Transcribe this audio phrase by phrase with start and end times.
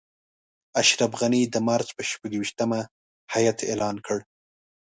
[0.81, 2.79] اشرف غني د مارچ پر شپږویشتمه
[3.33, 4.17] هیات اعلان کړ.